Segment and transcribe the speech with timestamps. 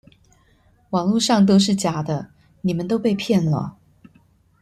[0.89, 3.77] 網路上都是假的，你們都被騙了